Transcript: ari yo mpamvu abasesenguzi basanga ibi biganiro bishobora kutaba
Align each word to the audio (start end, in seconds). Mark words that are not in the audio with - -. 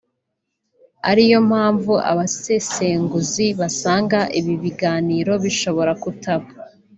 ari 1.09 1.23
yo 1.31 1.39
mpamvu 1.49 1.93
abasesenguzi 2.11 3.45
basanga 3.59 4.19
ibi 4.39 4.53
biganiro 4.63 5.31
bishobora 5.43 5.93
kutaba 6.03 6.47